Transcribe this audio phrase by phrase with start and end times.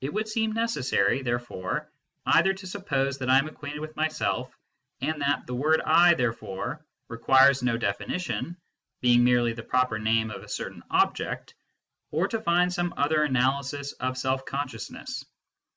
[0.00, 1.88] It would seem necessary, therefore,
[2.26, 4.52] either to suppose that I am acquainted with myself,
[5.00, 5.42] and that"
[5.86, 8.56] I," therefore, requires no definition,
[9.00, 11.54] being merely the proper name of a certain object,
[12.10, 15.24] or to find some other analysis of self consciousness.